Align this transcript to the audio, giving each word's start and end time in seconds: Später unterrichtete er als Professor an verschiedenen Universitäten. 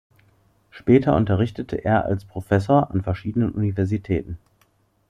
Später 0.71 1.15
unterrichtete 1.15 1.75
er 1.85 2.05
als 2.05 2.25
Professor 2.25 2.89
an 2.89 3.03
verschiedenen 3.03 3.51
Universitäten. 3.51 4.39